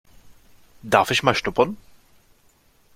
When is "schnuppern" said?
1.35-1.77